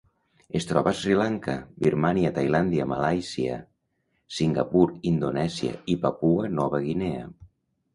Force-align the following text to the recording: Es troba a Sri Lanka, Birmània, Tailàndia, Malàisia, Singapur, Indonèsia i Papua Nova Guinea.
Es 0.59 0.65
troba 0.69 0.93
a 0.95 0.97
Sri 1.01 1.17
Lanka, 1.19 1.57
Birmània, 1.87 2.33
Tailàndia, 2.39 2.89
Malàisia, 2.95 3.61
Singapur, 4.41 4.85
Indonèsia 5.15 5.81
i 5.97 6.01
Papua 6.09 6.55
Nova 6.61 6.87
Guinea. 6.91 7.35